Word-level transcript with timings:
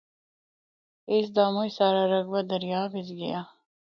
اس 1.13 1.25
دا 1.35 1.45
مُچ 1.53 1.69
سارا 1.77 2.03
رقبہ 2.13 2.41
دریا 2.51 2.81
بچ 2.91 3.07
گیا۔ 3.19 3.39